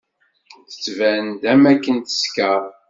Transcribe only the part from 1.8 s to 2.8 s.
teskeṛ.